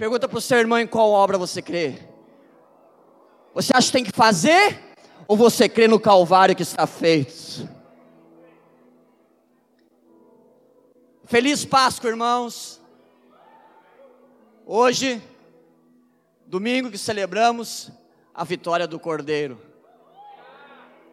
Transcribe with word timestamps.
Pergunta 0.00 0.26
para 0.26 0.38
o 0.38 0.40
seu 0.40 0.56
irmão 0.56 0.78
em 0.78 0.86
qual 0.86 1.10
obra 1.10 1.36
você 1.36 1.60
crê. 1.60 1.98
Você 3.52 3.70
acha 3.74 3.88
que 3.88 3.92
tem 3.92 4.02
que 4.02 4.16
fazer? 4.16 4.80
Ou 5.28 5.36
você 5.36 5.68
crê 5.68 5.86
no 5.86 6.00
Calvário 6.00 6.56
que 6.56 6.62
está 6.62 6.86
feito? 6.86 7.68
Feliz 11.26 11.66
Páscoa, 11.66 12.08
irmãos. 12.08 12.80
Hoje, 14.64 15.22
domingo 16.46 16.90
que 16.90 16.96
celebramos 16.96 17.90
a 18.34 18.42
vitória 18.42 18.86
do 18.86 18.98
Cordeiro. 18.98 19.60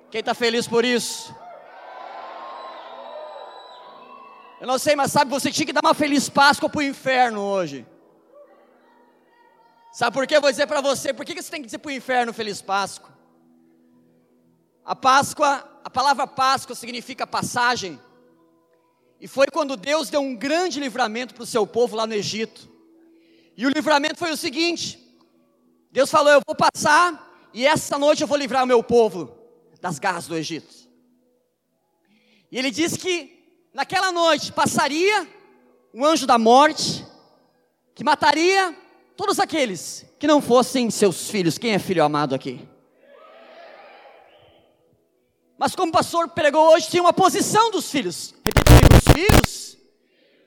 Quem 0.10 0.22
está 0.22 0.34
feliz 0.34 0.66
por 0.66 0.86
isso? 0.86 1.36
Eu 4.62 4.68
não 4.68 4.80
sei, 4.80 4.96
mas 4.96 5.12
sabe, 5.12 5.30
você 5.30 5.52
tinha 5.52 5.66
que 5.66 5.74
dar 5.74 5.84
uma 5.84 5.94
feliz 5.94 6.30
Páscoa 6.30 6.70
para 6.70 6.80
o 6.80 6.84
inferno 6.84 7.42
hoje. 7.42 7.86
Sabe 9.98 10.14
por 10.14 10.28
quê? 10.28 10.36
Eu 10.36 10.42
vou 10.42 10.52
dizer 10.52 10.68
para 10.68 10.80
você, 10.80 11.12
por 11.12 11.26
que 11.26 11.34
você 11.34 11.50
tem 11.50 11.60
que 11.60 11.66
dizer 11.66 11.80
para 11.80 11.90
o 11.90 11.92
inferno 11.92 12.32
Feliz 12.32 12.62
Páscoa? 12.62 13.10
A 14.86 14.96
Páscoa, 14.96 15.68
a 15.84 15.90
palavra 15.90 16.28
Páscoa 16.28 16.76
significa 16.76 17.26
passagem. 17.26 18.00
E 19.20 19.28
foi 19.28 19.48
quando 19.48 19.76
Deus 19.76 20.12
deu 20.12 20.22
um 20.22 20.36
grande 20.36 20.80
livramento 20.80 21.34
para 21.34 21.42
o 21.42 21.48
seu 21.48 21.66
povo 21.66 21.96
lá 21.96 22.06
no 22.06 22.14
Egito. 22.14 22.70
E 23.58 23.66
o 23.66 23.72
livramento 23.72 24.20
foi 24.20 24.32
o 24.32 24.38
seguinte: 24.38 25.04
Deus 25.92 26.12
falou: 26.12 26.32
Eu 26.32 26.42
vou 26.46 26.56
passar, 26.56 27.50
e 27.52 27.66
essa 27.66 27.98
noite 27.98 28.22
eu 28.22 28.28
vou 28.28 28.38
livrar 28.38 28.66
o 28.66 28.68
meu 28.68 28.84
povo 28.84 29.36
das 29.82 29.98
garras 29.98 30.28
do 30.28 30.38
Egito. 30.38 30.76
E 32.52 32.60
ele 32.60 32.70
disse 32.70 33.00
que 33.00 33.68
naquela 33.74 34.12
noite 34.12 34.52
passaria 34.54 35.28
um 35.92 36.06
anjo 36.06 36.28
da 36.28 36.38
morte, 36.38 37.04
que 37.96 38.04
mataria 38.04 38.86
todos 39.18 39.40
aqueles 39.40 40.06
que 40.20 40.28
não 40.28 40.40
fossem 40.40 40.90
seus 40.92 41.30
filhos. 41.30 41.58
Quem 41.58 41.74
é 41.74 41.80
filho 41.80 42.04
amado 42.04 42.36
aqui? 42.36 42.66
Mas 45.58 45.76
como 45.76 45.90
o 45.90 45.92
pastor 45.92 46.30
pregou 46.30 46.72
hoje, 46.72 46.88
tinha 46.88 47.02
uma 47.02 47.12
posição 47.12 47.72
dos 47.72 47.90
filhos. 47.90 48.36
Os 48.96 49.14
filhos 49.14 49.78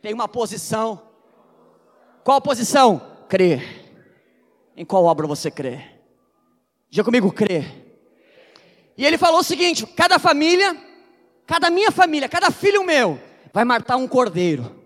têm 0.01 0.15
uma 0.15 0.29
posição. 0.29 1.03
Qual 2.23 2.41
posição? 2.41 3.03
Crer. 3.29 3.81
Em 4.77 4.85
qual 4.85 5.05
obra 5.05 5.27
você 5.27 5.51
crê? 5.51 5.81
Diga 6.89 7.05
comigo, 7.05 7.33
crer. 7.33 7.67
E 8.97 9.05
ele 9.05 9.19
falou 9.19 9.41
o 9.41 9.45
seguinte: 9.45 9.85
cada 9.85 10.19
família, 10.19 10.77
cada 11.45 11.71
minha 11.71 11.91
família, 11.91 12.29
cada 12.29 12.53
filho 12.53 12.85
meu, 12.85 13.21
vai 13.53 13.65
matar 13.65 13.97
um 13.97 14.07
cordeiro. 14.07 14.79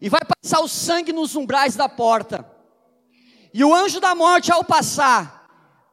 E 0.00 0.08
vai 0.08 0.22
passar 0.24 0.60
o 0.60 0.68
sangue 0.68 1.12
nos 1.12 1.36
umbrais 1.36 1.76
da 1.76 1.88
porta. 1.88 2.53
E 3.54 3.62
o 3.62 3.72
anjo 3.72 4.00
da 4.00 4.16
morte, 4.16 4.50
ao 4.50 4.64
passar, 4.64 5.46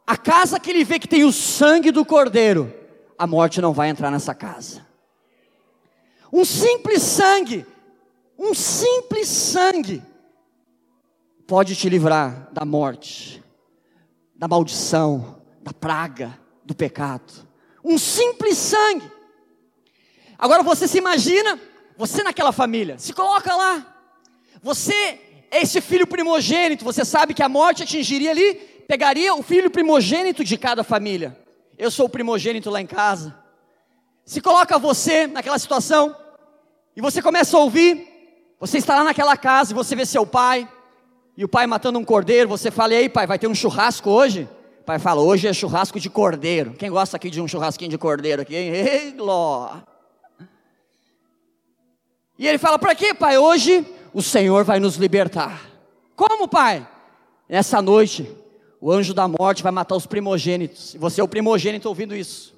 a 0.07 0.17
casa 0.17 0.59
que 0.59 0.71
ele 0.71 0.83
vê 0.83 0.97
que 0.97 1.07
tem 1.07 1.23
o 1.23 1.31
sangue 1.31 1.91
do 1.91 2.03
cordeiro, 2.03 2.73
a 3.15 3.27
morte 3.27 3.61
não 3.61 3.71
vai 3.71 3.89
entrar 3.89 4.09
nessa 4.09 4.33
casa. 4.33 4.83
Um 6.33 6.43
simples 6.43 7.03
sangue, 7.03 7.63
um 8.35 8.55
simples 8.55 9.27
sangue, 9.27 10.01
pode 11.45 11.75
te 11.75 11.87
livrar 11.87 12.49
da 12.51 12.65
morte, 12.65 13.43
da 14.35 14.47
maldição, 14.47 15.39
da 15.61 15.71
praga, 15.71 16.35
do 16.65 16.73
pecado. 16.73 17.47
Um 17.83 17.99
simples 17.99 18.57
sangue. 18.57 19.11
Agora 20.35 20.63
você 20.63 20.87
se 20.87 20.97
imagina, 20.97 21.59
você 21.95 22.23
naquela 22.23 22.51
família, 22.51 22.97
se 22.97 23.13
coloca 23.13 23.55
lá. 23.55 23.85
Você 24.63 25.30
esse 25.51 25.81
filho 25.81 26.07
primogênito, 26.07 26.85
você 26.85 27.03
sabe 27.03 27.33
que 27.33 27.43
a 27.43 27.49
morte 27.49 27.83
atingiria 27.83 28.31
ali, 28.31 28.53
pegaria 28.87 29.33
o 29.35 29.43
filho 29.43 29.69
primogênito 29.69 30.43
de 30.43 30.57
cada 30.57 30.83
família. 30.83 31.37
Eu 31.77 31.91
sou 31.91 32.05
o 32.05 32.09
primogênito 32.09 32.69
lá 32.69 32.79
em 32.79 32.85
casa. 32.85 33.35
Se 34.25 34.39
coloca 34.39 34.79
você 34.79 35.27
naquela 35.27 35.59
situação 35.59 36.15
e 36.95 37.01
você 37.01 37.21
começa 37.21 37.57
a 37.57 37.59
ouvir, 37.59 38.07
você 38.59 38.77
está 38.77 38.95
lá 38.95 39.03
naquela 39.03 39.35
casa 39.35 39.71
e 39.71 39.75
você 39.75 39.95
vê 39.95 40.05
seu 40.05 40.25
pai 40.25 40.69
e 41.35 41.43
o 41.43 41.49
pai 41.49 41.67
matando 41.67 41.99
um 41.99 42.05
cordeiro, 42.05 42.47
você 42.47 42.71
fala: 42.71 42.93
"Ei, 42.93 43.09
pai, 43.09 43.27
vai 43.27 43.39
ter 43.39 43.47
um 43.47 43.55
churrasco 43.55 44.09
hoje?" 44.09 44.47
O 44.81 44.83
pai 44.83 44.99
fala: 44.99 45.21
"Hoje 45.21 45.47
é 45.47 45.53
churrasco 45.53 45.99
de 45.99 46.09
cordeiro". 46.09 46.73
Quem 46.73 46.89
gosta 46.89 47.17
aqui 47.17 47.29
de 47.29 47.41
um 47.41 47.47
churrasquinho 47.47 47.89
de 47.89 47.97
cordeiro 47.97 48.41
aqui, 48.41 48.55
hein? 48.55 48.71
Ei, 48.71 49.11
gló. 49.11 49.71
E 52.37 52.47
ele 52.47 52.57
fala: 52.57 52.77
"Para 52.77 52.95
quê, 52.95 53.13
pai? 53.13 53.37
Hoje 53.37 53.85
o 54.13 54.21
Senhor 54.21 54.63
vai 54.63 54.79
nos 54.79 54.95
libertar. 54.95 55.69
Como, 56.15 56.47
pai? 56.47 56.87
Nessa 57.47 57.81
noite, 57.81 58.29
o 58.79 58.91
anjo 58.91 59.13
da 59.13 59.27
morte 59.27 59.63
vai 59.63 59.71
matar 59.71 59.95
os 59.95 60.05
primogênitos. 60.05 60.95
E 60.95 60.97
você 60.97 61.21
é 61.21 61.23
o 61.23 61.27
primogênito 61.27 61.87
ouvindo 61.87 62.15
isso. 62.15 62.53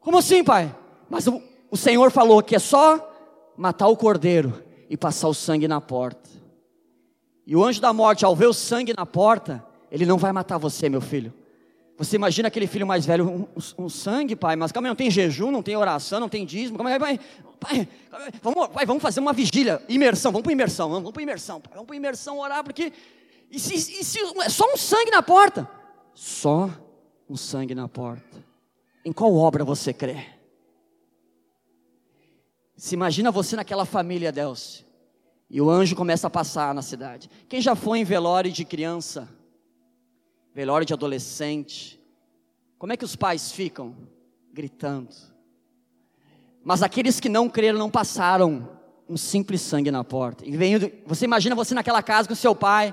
Como 0.00 0.18
assim, 0.18 0.42
pai? 0.42 0.74
Mas 1.08 1.26
o, 1.26 1.42
o 1.70 1.76
Senhor 1.76 2.10
falou 2.10 2.42
que 2.42 2.56
é 2.56 2.58
só 2.58 3.14
matar 3.56 3.88
o 3.88 3.96
cordeiro 3.96 4.62
e 4.88 4.96
passar 4.96 5.28
o 5.28 5.34
sangue 5.34 5.68
na 5.68 5.80
porta. 5.80 6.28
E 7.46 7.56
o 7.56 7.64
anjo 7.64 7.80
da 7.80 7.92
morte, 7.92 8.24
ao 8.24 8.36
ver 8.36 8.46
o 8.46 8.52
sangue 8.52 8.94
na 8.96 9.06
porta, 9.06 9.64
ele 9.90 10.04
não 10.04 10.18
vai 10.18 10.32
matar 10.32 10.58
você, 10.58 10.88
meu 10.88 11.00
filho. 11.00 11.32
Você 11.98 12.14
imagina 12.14 12.46
aquele 12.46 12.68
filho 12.68 12.86
mais 12.86 13.04
velho, 13.04 13.28
um, 13.28 13.84
um, 13.84 13.88
sangue, 13.88 14.36
pai, 14.36 14.54
mas 14.54 14.70
calma 14.70 14.86
aí, 14.86 14.90
não 14.90 14.96
tem 14.96 15.10
jejum, 15.10 15.50
não 15.50 15.64
tem 15.64 15.76
oração, 15.76 16.20
não 16.20 16.28
tem 16.28 16.46
dízimo, 16.46 16.78
calma 16.78 16.90
aí, 16.90 16.98
pai, 16.98 17.20
pai, 17.58 17.88
vamos, 18.40 18.68
pai, 18.68 18.86
vamos 18.86 19.02
fazer 19.02 19.18
uma 19.18 19.32
vigília, 19.32 19.82
imersão, 19.88 20.30
vamos 20.30 20.44
para 20.44 20.52
imersão, 20.52 20.88
vamos 20.88 21.10
para 21.10 21.22
imersão, 21.22 21.60
pai, 21.60 21.72
vamos 21.74 21.88
para 21.88 21.96
imersão 21.96 22.38
orar, 22.38 22.62
porque, 22.62 22.92
e 23.50 23.58
se, 23.58 23.74
e 23.74 24.04
se, 24.04 24.20
é 24.20 24.48
só 24.48 24.72
um 24.72 24.76
sangue 24.76 25.10
na 25.10 25.22
porta, 25.22 25.68
só 26.14 26.70
um 27.28 27.36
sangue 27.36 27.74
na 27.74 27.88
porta, 27.88 28.44
em 29.04 29.12
qual 29.12 29.34
obra 29.34 29.64
você 29.64 29.92
crê? 29.92 30.24
Se 32.76 32.94
imagina 32.94 33.32
você 33.32 33.56
naquela 33.56 33.84
família, 33.84 34.30
Deus, 34.30 34.84
e 35.50 35.60
o 35.60 35.68
anjo 35.68 35.96
começa 35.96 36.28
a 36.28 36.30
passar 36.30 36.72
na 36.72 36.82
cidade, 36.82 37.28
quem 37.48 37.60
já 37.60 37.74
foi 37.74 37.98
em 37.98 38.04
velório 38.04 38.52
de 38.52 38.64
criança, 38.64 39.28
velório 40.58 40.84
de 40.84 40.92
adolescente. 40.92 42.00
Como 42.80 42.92
é 42.92 42.96
que 42.96 43.04
os 43.04 43.14
pais 43.14 43.52
ficam? 43.52 43.94
Gritando. 44.52 45.14
Mas 46.64 46.82
aqueles 46.82 47.20
que 47.20 47.28
não 47.28 47.48
creram 47.48 47.78
não 47.78 47.88
passaram 47.88 48.68
um 49.08 49.16
simples 49.16 49.60
sangue 49.60 49.92
na 49.92 50.02
porta. 50.02 50.44
E 50.44 50.56
vem, 50.56 50.76
você 51.06 51.26
imagina 51.26 51.54
você 51.54 51.76
naquela 51.76 52.02
casa 52.02 52.26
com 52.26 52.34
seu 52.34 52.56
pai, 52.56 52.92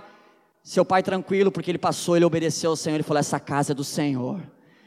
seu 0.61 0.85
pai 0.85 1.01
tranquilo, 1.01 1.51
porque 1.51 1.71
ele 1.71 1.79
passou, 1.79 2.15
ele 2.15 2.23
obedeceu 2.23 2.69
ao 2.69 2.75
Senhor, 2.75 2.97
ele 2.97 3.03
falou: 3.03 3.19
essa 3.19 3.39
casa 3.39 3.71
é 3.71 3.75
do 3.75 3.83
Senhor. 3.83 4.43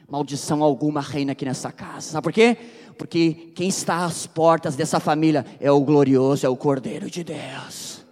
Maldição 0.08 0.62
alguma 0.62 1.00
reina 1.00 1.32
aqui 1.32 1.44
nessa 1.44 1.72
casa. 1.72 2.12
Sabe 2.12 2.22
por 2.22 2.32
quê? 2.32 2.56
Porque 2.96 3.50
quem 3.56 3.66
está 3.66 4.04
às 4.04 4.24
portas 4.24 4.76
dessa 4.76 5.00
família 5.00 5.44
é 5.58 5.72
o 5.72 5.80
glorioso, 5.80 6.46
é 6.46 6.48
o 6.48 6.56
Cordeiro 6.56 7.10
de 7.10 7.24
Deus. 7.24 8.06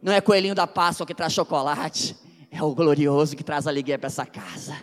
Não 0.00 0.10
é 0.10 0.22
coelhinho 0.22 0.54
da 0.54 0.66
Páscoa 0.66 1.06
que 1.06 1.14
traz 1.14 1.34
chocolate. 1.34 2.24
É 2.56 2.62
o 2.62 2.72
glorioso 2.72 3.34
que 3.34 3.42
traz 3.42 3.66
alegria 3.66 3.98
para 3.98 4.06
essa 4.06 4.24
casa. 4.24 4.76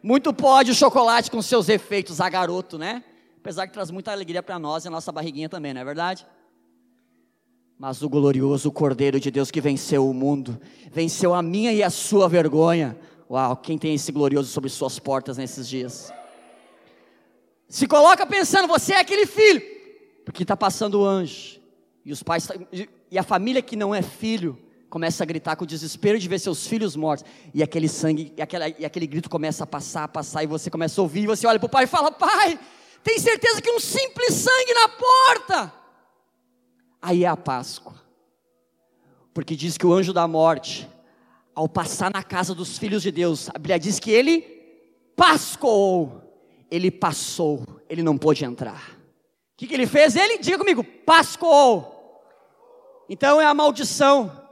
Muito 0.00 0.32
pode 0.32 0.70
o 0.70 0.74
chocolate 0.74 1.32
com 1.32 1.42
seus 1.42 1.68
efeitos 1.68 2.20
a 2.20 2.28
garoto, 2.28 2.78
né? 2.78 3.02
Apesar 3.38 3.66
que 3.66 3.72
traz 3.72 3.90
muita 3.90 4.12
alegria 4.12 4.40
para 4.40 4.56
nós 4.56 4.84
e 4.84 4.88
a 4.88 4.90
nossa 4.92 5.10
barriguinha 5.10 5.48
também, 5.48 5.74
não 5.74 5.80
é 5.80 5.84
verdade? 5.84 6.24
Mas 7.76 8.02
o 8.02 8.08
glorioso 8.08 8.70
Cordeiro 8.70 9.18
de 9.18 9.32
Deus 9.32 9.50
que 9.50 9.60
venceu 9.60 10.08
o 10.08 10.14
mundo, 10.14 10.60
venceu 10.92 11.34
a 11.34 11.42
minha 11.42 11.72
e 11.72 11.82
a 11.82 11.90
sua 11.90 12.28
vergonha. 12.28 12.96
Uau, 13.28 13.56
quem 13.56 13.76
tem 13.76 13.96
esse 13.96 14.12
glorioso 14.12 14.48
sobre 14.48 14.70
suas 14.70 15.00
portas 15.00 15.38
nesses 15.38 15.68
dias? 15.68 16.12
Se 17.68 17.88
coloca 17.88 18.24
pensando, 18.28 18.68
você 18.68 18.92
é 18.92 19.00
aquele 19.00 19.26
filho, 19.26 19.60
porque 20.24 20.44
está 20.44 20.56
passando 20.56 21.00
o 21.00 21.04
anjo, 21.04 21.60
e 22.04 22.12
os 22.12 22.22
pais, 22.22 22.48
e 23.10 23.18
a 23.18 23.24
família 23.24 23.60
que 23.60 23.74
não 23.74 23.92
é 23.92 24.02
filho, 24.02 24.56
começa 24.88 25.22
a 25.22 25.26
gritar 25.26 25.56
com 25.56 25.64
o 25.64 25.66
desespero 25.66 26.18
de 26.18 26.28
ver 26.28 26.38
seus 26.38 26.66
filhos 26.66 26.96
mortos, 26.96 27.24
e 27.52 27.62
aquele 27.62 27.88
sangue, 27.88 28.32
e, 28.36 28.82
e 28.82 28.84
aquele 28.84 29.06
grito 29.06 29.28
começa 29.28 29.64
a 29.64 29.66
passar, 29.66 30.04
a 30.04 30.08
passar, 30.08 30.42
e 30.42 30.46
você 30.46 30.70
começa 30.70 31.00
a 31.00 31.02
ouvir, 31.02 31.24
e 31.24 31.26
você 31.26 31.46
olha 31.46 31.58
para 31.58 31.66
o 31.66 31.70
pai 31.70 31.84
e 31.84 31.86
fala: 31.88 32.10
Pai, 32.10 32.58
tem 33.02 33.18
certeza 33.18 33.60
que 33.60 33.70
um 33.70 33.80
simples 33.80 34.34
sangue 34.34 34.74
na 34.74 34.88
porta? 34.88 35.72
Aí 37.00 37.24
é 37.24 37.28
a 37.28 37.36
Páscoa, 37.36 37.94
porque 39.32 39.54
diz 39.54 39.76
que 39.76 39.86
o 39.86 39.92
anjo 39.92 40.12
da 40.12 40.26
morte, 40.26 40.88
ao 41.54 41.68
passar 41.68 42.12
na 42.12 42.22
casa 42.22 42.54
dos 42.54 42.78
filhos 42.78 43.02
de 43.02 43.10
Deus, 43.10 43.48
a 43.50 43.58
Bíblia 43.58 43.78
diz 43.78 44.00
que 44.00 44.10
ele 44.10 44.40
pascoou, 45.14 46.22
ele 46.70 46.90
passou, 46.90 47.62
ele 47.88 48.02
não 48.02 48.16
pôde 48.16 48.44
entrar. 48.44 48.96
O 49.52 49.58
que, 49.58 49.66
que 49.66 49.74
ele 49.74 49.86
fez? 49.86 50.14
Ele, 50.16 50.38
diga 50.38 50.56
comigo, 50.56 50.84
pascoou. 50.84 51.96
Então 53.08 53.40
é 53.40 53.46
a 53.46 53.54
maldição 53.54 54.47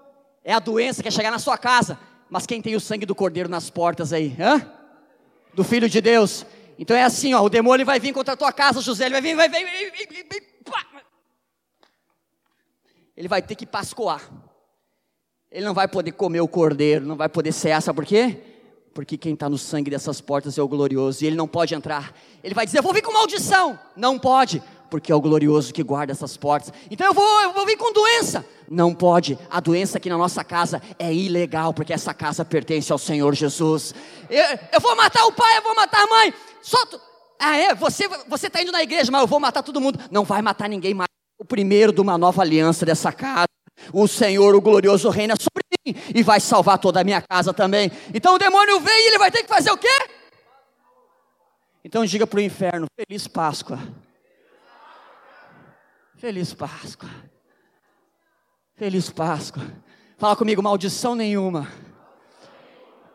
é 0.47 0.53
a 0.53 0.61
doença 0.61 1.03
que 1.03 1.09
é 1.09 1.11
chegar 1.11 1.33
na 1.33 1.41
sua 1.41 1.59
casa. 1.59 1.99
Mas 2.31 2.47
quem 2.47 2.63
tem 2.63 2.77
o 2.77 2.81
sangue 2.81 3.05
do 3.05 3.17
cordeiro 3.17 3.49
nas 3.49 3.69
portas 3.69 4.13
aí? 4.13 4.35
Hã? 4.39 4.65
Do 5.53 5.65
filho 5.65 5.89
de 5.89 6.01
Deus. 6.01 6.47
Então 6.79 6.97
é 6.97 7.03
assim, 7.03 7.35
ó, 7.35 7.43
o 7.43 7.49
demônio 7.49 7.85
vai 7.85 7.99
vir 7.99 8.13
contra 8.13 8.35
a 8.35 8.37
tua 8.37 8.53
casa, 8.53 8.81
José, 8.81 9.07
ele 9.07 9.15
vai 9.15 9.23
vir, 9.23 9.35
vai 9.35 9.49
vir, 9.49 9.65
Ele 13.17 13.27
vai 13.27 13.43
ter 13.43 13.57
que 13.57 13.67
pascoar. 13.67 14.23
Ele 15.51 15.65
não 15.65 15.75
vai 15.75 15.89
poder 15.89 16.13
comer 16.13 16.41
o 16.41 16.49
cordeiro, 16.49 17.05
não 17.05 17.17
vai 17.17 17.29
poder 17.29 17.51
cear, 17.51 17.81
sabe 17.81 17.97
por 17.97 18.07
quê? 18.07 18.41
Porque 18.95 19.17
quem 19.17 19.35
está 19.35 19.49
no 19.49 19.59
sangue 19.59 19.91
dessas 19.91 20.21
portas 20.21 20.59
é 20.59 20.63
o 20.63 20.69
glorioso, 20.69 21.25
e 21.25 21.27
ele 21.27 21.37
não 21.37 21.49
pode 21.49 21.75
entrar. 21.75 22.15
Ele 22.43 22.55
vai 22.55 22.67
dizer: 22.67 22.79
Eu 22.79 22.83
vou 22.83 22.93
vir 22.93 23.03
com 23.03 23.13
maldição. 23.13 23.79
Não 23.97 24.19
pode, 24.19 24.63
porque 24.91 25.11
é 25.11 25.15
o 25.15 25.21
glorioso 25.21 25.73
que 25.73 25.83
guarda 25.83 26.13
essas 26.13 26.37
portas. 26.37 26.73
Então 26.91 27.07
eu 27.07 27.15
vou, 27.15 27.43
eu 27.43 27.53
vou 27.53 27.67
vir 27.67 27.77
com 27.77 27.93
doença. 27.93 28.45
Não 28.69 28.95
pode. 28.95 29.39
A 29.51 29.61
doença 29.61 29.99
aqui 29.99 30.09
na 30.09 30.19
nossa 30.19 30.43
casa 30.43 30.83
é 30.99 31.13
ilegal, 31.13 31.73
porque 31.73 31.93
essa 31.93 32.13
casa 32.13 32.45
pertence 32.45 32.91
ao 32.93 32.99
Senhor 32.99 33.35
Jesus. 33.35 33.95
Eu, 34.29 34.45
eu 34.73 34.81
vou 34.81 34.97
matar 34.97 35.25
o 35.27 35.33
pai, 35.33 35.59
eu 35.59 35.63
vou 35.63 35.75
matar 35.75 36.03
a 36.03 36.07
mãe. 36.07 36.35
Só. 36.63 36.79
Ah, 37.39 37.57
é? 37.57 37.75
Você 37.75 38.09
você 38.29 38.47
está 38.47 38.63
indo 38.63 38.73
na 38.73 38.83
igreja, 38.83 39.11
mas 39.11 39.21
eu 39.21 39.27
vou 39.27 39.39
matar 39.39 39.63
todo 39.63 39.81
mundo. 39.81 39.99
Não 40.11 40.25
vai 40.25 40.43
matar 40.43 40.69
ninguém 40.69 40.95
mais. 40.95 41.09
O 41.39 41.45
primeiro 41.45 41.93
de 41.93 42.01
uma 42.01 42.17
nova 42.17 42.43
aliança 42.43 42.87
dessa 42.87 43.13
casa. 43.13 43.47
O 43.93 44.09
Senhor, 44.09 44.55
o 44.55 44.61
glorioso, 44.61 45.11
reina 45.11 45.35
sobre 45.37 45.63
mim 45.85 45.95
e 46.15 46.23
vai 46.23 46.41
salvar 46.41 46.79
toda 46.79 47.01
a 47.01 47.05
minha 47.05 47.21
casa 47.21 47.53
também. 47.53 47.93
Então 48.13 48.35
o 48.35 48.39
demônio 48.39 48.81
vem 48.81 49.05
e 49.05 49.09
ele 49.09 49.19
vai 49.19 49.31
ter 49.31 49.43
que 49.43 49.49
fazer 49.49 49.71
o 49.71 49.77
quê? 49.77 50.09
Então 51.85 52.05
diga 52.05 52.27
para 52.27 52.39
o 52.39 52.43
inferno: 52.43 52.87
Feliz 52.99 53.29
Páscoa. 53.29 53.79
Feliz 56.17 56.55
Páscoa. 56.55 57.11
Feliz 58.75 59.11
Páscoa. 59.11 59.63
Fala 60.17 60.35
comigo, 60.35 60.63
maldição 60.63 61.15
nenhuma. 61.15 61.71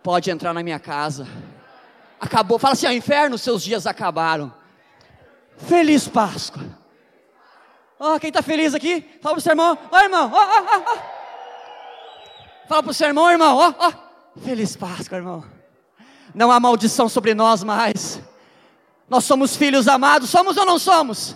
Pode 0.04 0.30
entrar 0.30 0.54
na 0.54 0.62
minha 0.62 0.80
casa. 0.80 1.28
Acabou. 2.20 2.60
Fala 2.60 2.74
assim, 2.74 2.86
ó, 2.86 2.92
inferno, 2.92 3.40
seus 3.40 3.64
dias 3.64 3.88
acabaram. 3.88 4.54
Feliz 5.58 6.08
Páscoa. 6.08 6.64
Ó, 8.00 8.16
oh, 8.16 8.20
quem 8.20 8.28
está 8.28 8.44
feliz 8.44 8.76
aqui? 8.76 9.04
Fala 9.20 9.36
pro 9.36 9.42
seu 9.42 9.52
irmão. 9.52 9.78
Ó, 9.92 9.98
oh, 9.98 10.00
irmão. 10.00 10.32
Ó, 10.32 10.38
ó, 10.38 10.84
ó. 10.86 10.98
Fala 12.68 12.84
pro 12.84 12.94
seu 12.94 13.08
irmão, 13.08 13.32
irmão. 13.32 13.58
Ó, 13.58 13.74
ó. 13.80 13.94
Feliz 14.42 14.76
Páscoa, 14.76 15.18
irmão. 15.18 15.44
Não 16.36 16.52
há 16.52 16.60
maldição 16.60 17.10
sobre 17.10 17.34
nós 17.34 17.64
mais. 17.64 18.22
Nós 19.10 19.24
somos 19.24 19.56
filhos 19.56 19.88
amados. 19.88 20.30
Somos 20.30 20.56
ou 20.56 20.66
não 20.68 20.78
somos? 20.78 21.36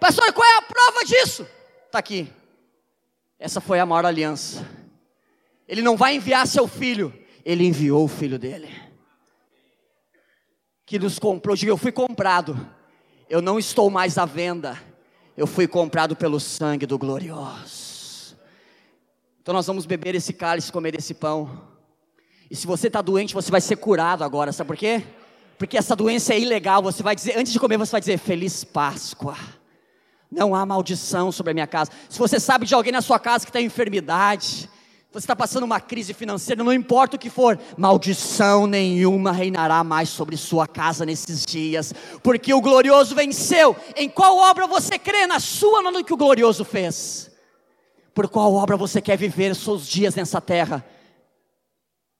Pastor, 0.00 0.32
qual 0.32 0.46
é 0.46 0.56
a 0.58 0.62
prova 0.62 1.04
disso? 1.04 1.46
Está 1.86 1.98
aqui. 1.98 2.30
Essa 3.38 3.60
foi 3.60 3.80
a 3.80 3.86
maior 3.86 4.04
aliança. 4.04 4.66
Ele 5.66 5.82
não 5.82 5.96
vai 5.96 6.16
enviar 6.16 6.46
seu 6.46 6.68
filho, 6.68 7.12
ele 7.44 7.64
enviou 7.66 8.04
o 8.04 8.08
filho 8.08 8.38
dele. 8.38 8.68
Que 10.84 10.98
nos 10.98 11.18
comprou, 11.18 11.56
diga, 11.56 11.72
eu 11.72 11.76
fui 11.76 11.90
comprado. 11.90 12.56
Eu 13.28 13.42
não 13.42 13.58
estou 13.58 13.90
mais 13.90 14.18
à 14.18 14.24
venda. 14.24 14.80
Eu 15.36 15.46
fui 15.46 15.66
comprado 15.66 16.14
pelo 16.14 16.38
sangue 16.38 16.86
do 16.86 16.96
glorioso. 16.96 18.36
Então 19.42 19.52
nós 19.52 19.66
vamos 19.66 19.86
beber 19.86 20.14
esse 20.14 20.32
cálice, 20.32 20.72
comer 20.72 20.96
esse 20.96 21.14
pão. 21.14 21.68
E 22.50 22.54
se 22.54 22.66
você 22.66 22.86
está 22.86 23.02
doente, 23.02 23.34
você 23.34 23.50
vai 23.50 23.60
ser 23.60 23.76
curado 23.76 24.22
agora, 24.22 24.52
sabe 24.52 24.68
por 24.68 24.76
quê? 24.76 25.02
Porque 25.58 25.76
essa 25.76 25.96
doença 25.96 26.34
é 26.34 26.38
ilegal. 26.38 26.82
Você 26.82 27.02
vai 27.02 27.16
dizer, 27.16 27.36
antes 27.36 27.52
de 27.52 27.58
comer, 27.58 27.76
você 27.76 27.92
vai 27.92 28.00
dizer 28.00 28.18
Feliz 28.18 28.62
Páscoa. 28.62 29.36
Não 30.30 30.54
há 30.54 30.66
maldição 30.66 31.30
sobre 31.30 31.52
a 31.52 31.54
minha 31.54 31.66
casa. 31.66 31.90
Se 32.08 32.18
você 32.18 32.40
sabe 32.40 32.66
de 32.66 32.74
alguém 32.74 32.92
na 32.92 33.00
sua 33.00 33.18
casa 33.18 33.46
que 33.46 33.52
tem 33.52 33.66
enfermidade, 33.66 34.68
você 35.12 35.24
está 35.24 35.36
passando 35.36 35.64
uma 35.64 35.80
crise 35.80 36.12
financeira, 36.12 36.62
não 36.62 36.72
importa 36.72 37.16
o 37.16 37.18
que 37.18 37.30
for, 37.30 37.58
maldição 37.78 38.66
nenhuma 38.66 39.32
reinará 39.32 39.82
mais 39.82 40.10
sobre 40.10 40.36
sua 40.36 40.66
casa 40.66 41.06
nesses 41.06 41.46
dias, 41.46 41.94
porque 42.22 42.52
o 42.52 42.60
glorioso 42.60 43.14
venceu. 43.14 43.74
Em 43.96 44.10
qual 44.10 44.36
obra 44.36 44.66
você 44.66 44.98
crê? 44.98 45.26
Na 45.26 45.40
sua, 45.40 45.80
não 45.80 45.90
no 45.90 46.04
que 46.04 46.12
o 46.12 46.18
glorioso 46.18 46.64
fez. 46.64 47.30
Por 48.12 48.28
qual 48.28 48.52
obra 48.52 48.76
você 48.76 49.00
quer 49.00 49.16
viver 49.16 49.54
seus 49.54 49.86
dias 49.86 50.14
nessa 50.14 50.40
terra? 50.40 50.84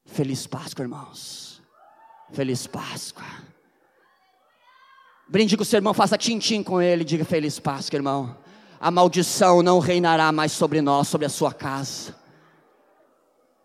Feliz 0.06 0.46
Páscoa, 0.46 0.84
irmãos. 0.84 1.60
Feliz 2.32 2.66
Páscoa. 2.66 3.24
Brinde 5.28 5.56
com 5.56 5.64
o 5.64 5.66
seu 5.66 5.78
irmão, 5.78 5.92
faça 5.92 6.16
tim-tim 6.16 6.62
com 6.62 6.80
ele, 6.80 7.02
diga 7.02 7.24
feliz 7.24 7.58
Páscoa, 7.58 7.96
irmão. 7.96 8.36
A 8.78 8.92
maldição 8.92 9.60
não 9.60 9.80
reinará 9.80 10.30
mais 10.30 10.52
sobre 10.52 10.80
nós, 10.80 11.08
sobre 11.08 11.26
a 11.26 11.30
sua 11.30 11.52
casa. 11.52 12.14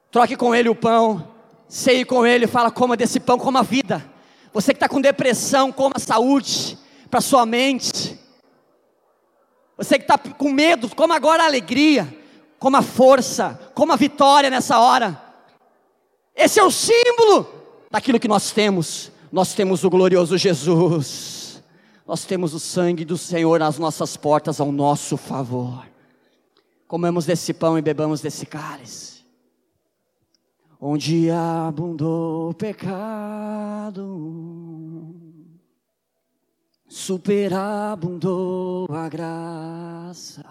Troque 0.09 0.35
com 0.35 0.55
ele 0.55 0.69
o 0.69 0.75
pão, 0.75 1.27
ceie 1.67 2.03
com 2.03 2.25
ele, 2.25 2.47
fala, 2.47 2.71
coma 2.71 2.97
desse 2.97 3.19
pão, 3.19 3.37
coma 3.37 3.59
a 3.59 3.63
vida. 3.63 4.03
Você 4.51 4.73
que 4.73 4.77
está 4.77 4.89
com 4.89 4.99
depressão, 4.99 5.71
coma 5.71 5.99
saúde 5.99 6.79
para 7.11 7.21
sua 7.21 7.45
mente. 7.45 8.19
Você 9.77 9.99
que 9.99 10.03
está 10.03 10.17
com 10.17 10.51
medo, 10.51 10.89
coma 10.95 11.15
agora 11.15 11.43
a 11.43 11.45
alegria, 11.45 12.11
coma 12.57 12.79
a 12.79 12.83
força, 12.83 13.71
coma 13.75 13.93
a 13.93 13.97
vitória 13.97 14.49
nessa 14.49 14.79
hora. 14.79 15.21
Esse 16.35 16.59
é 16.59 16.63
o 16.63 16.71
símbolo 16.71 17.47
daquilo 17.91 18.19
que 18.19 18.27
nós 18.27 18.51
temos. 18.51 19.11
Nós 19.31 19.53
temos 19.53 19.83
o 19.83 19.89
glorioso 19.91 20.37
Jesus 20.39 21.40
nós 22.07 22.25
temos 22.25 22.53
o 22.53 22.59
sangue 22.59 23.05
do 23.05 23.17
Senhor 23.17 23.59
nas 23.59 23.77
nossas 23.77 24.17
portas 24.17 24.59
ao 24.59 24.71
nosso 24.71 25.17
favor. 25.17 25.85
Comemos 26.87 27.25
desse 27.25 27.53
pão 27.53 27.77
e 27.77 27.81
bebamos 27.81 28.21
desse 28.21 28.45
cálice. 28.45 29.21
Onde 30.79 31.29
abundou 31.29 32.49
o 32.49 32.53
pecado, 32.53 33.95
superabundou 36.87 38.87
a 38.91 39.07
graça. 39.07 40.43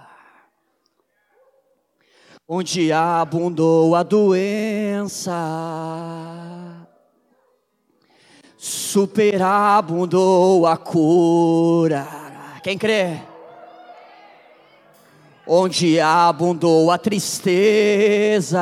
Onde 2.49 2.93
abundou 2.93 3.95
a 3.95 4.03
doença, 4.03 5.33
superabundou 8.61 10.67
a 10.67 10.77
cura. 10.77 12.07
Quem 12.63 12.77
crê? 12.77 13.17
Onde 15.47 15.99
abundou 15.99 16.91
a 16.91 16.99
tristeza, 16.99 18.61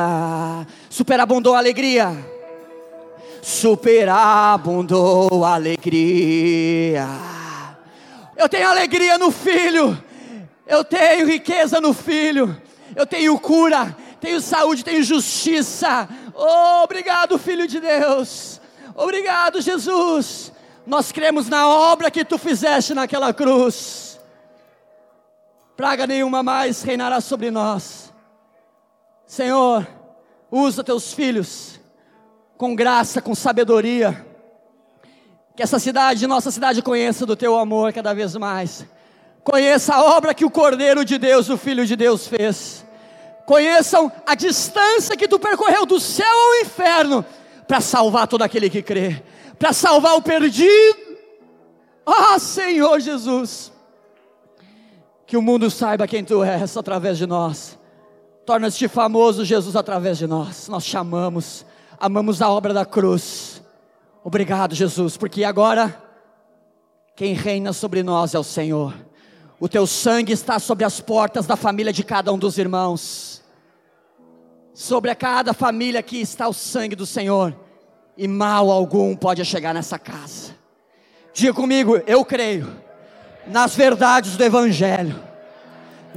superabundou 0.89 1.53
a 1.53 1.57
alegria. 1.57 2.15
Superabundou 3.41 5.43
a 5.43 5.55
alegria. 5.55 7.05
Eu 8.37 8.47
tenho 8.47 8.69
alegria 8.69 9.17
no 9.17 9.31
filho. 9.31 10.01
Eu 10.65 10.85
tenho 10.85 11.27
riqueza 11.27 11.81
no 11.81 11.93
filho. 11.93 12.55
Eu 12.95 13.05
tenho 13.05 13.37
cura, 13.37 13.93
tenho 14.21 14.39
saúde, 14.39 14.85
tenho 14.85 15.03
justiça. 15.03 16.07
Oh, 16.33 16.85
obrigado, 16.85 17.37
filho 17.37 17.67
de 17.67 17.81
Deus. 17.81 18.58
Obrigado, 18.99 19.61
Jesus. 19.61 20.51
Nós 20.85 21.09
cremos 21.09 21.47
na 21.47 21.69
obra 21.69 22.11
que 22.11 22.25
tu 22.25 22.37
fizeste 22.37 22.93
naquela 22.93 23.33
cruz. 23.33 24.19
Praga 25.77 26.05
nenhuma 26.05 26.43
mais 26.43 26.83
reinará 26.83 27.21
sobre 27.21 27.49
nós. 27.49 28.13
Senhor, 29.25 29.87
usa 30.51 30.83
teus 30.83 31.13
filhos 31.13 31.79
com 32.57 32.75
graça, 32.75 33.21
com 33.21 33.33
sabedoria. 33.33 34.25
Que 35.55 35.63
essa 35.63 35.79
cidade, 35.79 36.27
nossa 36.27 36.51
cidade, 36.51 36.81
conheça 36.81 37.25
do 37.25 37.37
teu 37.37 37.57
amor 37.57 37.93
cada 37.93 38.13
vez 38.13 38.35
mais. 38.35 38.85
Conheça 39.45 39.95
a 39.95 40.03
obra 40.03 40.33
que 40.33 40.43
o 40.43 40.51
Cordeiro 40.51 41.05
de 41.05 41.17
Deus, 41.17 41.47
o 41.47 41.57
Filho 41.57 41.85
de 41.85 41.95
Deus, 41.95 42.27
fez. 42.27 42.85
Conheçam 43.45 44.11
a 44.25 44.35
distância 44.35 45.15
que 45.15 45.27
tu 45.27 45.39
percorreu 45.39 45.85
do 45.85 46.01
céu 46.01 46.27
ao 46.27 46.65
inferno 46.65 47.25
para 47.69 47.81
salvar 47.81 48.27
todo 48.27 48.41
aquele 48.41 48.67
que 48.67 48.81
crê, 48.81 49.21
para 49.59 49.71
salvar 49.73 50.15
o 50.15 50.23
perdido. 50.23 50.97
Ah, 52.03 52.39
Senhor 52.39 52.99
Jesus, 52.99 53.71
que 55.27 55.37
o 55.37 55.41
mundo 55.41 55.69
saiba 55.69 56.07
quem 56.07 56.23
tu 56.23 56.43
és 56.43 56.75
através 56.75 57.19
de 57.19 57.27
nós. 57.27 57.77
Torna-te 58.43 58.87
famoso, 58.87 59.45
Jesus, 59.45 59.75
através 59.75 60.17
de 60.17 60.25
nós. 60.25 60.67
Nós 60.67 60.83
chamamos, 60.83 61.63
amamos 61.99 62.41
a 62.41 62.49
obra 62.49 62.73
da 62.73 62.87
cruz. 62.87 63.61
Obrigado, 64.23 64.73
Jesus, 64.73 65.15
porque 65.15 65.43
agora 65.43 65.95
quem 67.15 67.35
reina 67.35 67.71
sobre 67.71 68.01
nós 68.01 68.33
é 68.33 68.39
o 68.39 68.43
Senhor. 68.43 68.95
O 69.59 69.69
teu 69.69 69.85
sangue 69.85 70.33
está 70.33 70.57
sobre 70.57 70.85
as 70.85 70.99
portas 70.99 71.45
da 71.45 71.55
família 71.55 71.93
de 71.93 72.03
cada 72.03 72.33
um 72.33 72.37
dos 72.39 72.57
irmãos. 72.57 73.43
Sobre 74.73 75.13
cada 75.15 75.53
família 75.53 75.99
aqui 75.99 76.21
está 76.21 76.47
o 76.47 76.53
sangue 76.53 76.95
do 76.95 77.05
Senhor, 77.05 77.55
e 78.17 78.27
mal 78.27 78.71
algum 78.71 79.15
pode 79.15 79.43
chegar 79.43 79.73
nessa 79.73 79.99
casa. 79.99 80.55
Diga 81.33 81.53
comigo, 81.53 82.01
eu 82.05 82.23
creio 82.23 82.69
nas 83.47 83.75
verdades 83.75 84.35
do 84.35 84.43
Evangelho. 84.43 85.21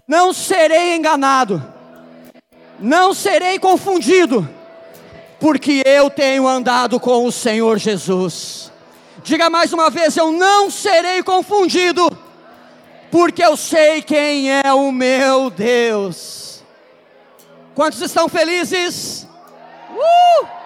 Não 0.06 0.32
serei 0.32 0.96
enganado, 0.96 1.62
não 2.78 3.14
serei 3.14 3.58
confundido, 3.58 4.48
porque 5.38 5.82
eu 5.86 6.10
tenho 6.10 6.46
andado 6.46 6.98
com 6.98 7.24
o 7.24 7.32
Senhor 7.32 7.78
Jesus. 7.78 8.70
Diga 9.22 9.48
mais 9.48 9.72
uma 9.72 9.88
vez: 9.90 10.16
eu 10.16 10.32
não 10.32 10.70
serei 10.70 11.22
confundido, 11.22 12.10
porque 13.10 13.44
eu 13.44 13.56
sei 13.56 14.02
quem 14.02 14.50
é 14.50 14.72
o 14.72 14.90
meu 14.90 15.50
Deus. 15.50 16.51
Quantos 17.74 18.00
estão 18.00 18.28
felizes? 18.28 19.26
Uh! 19.90 20.61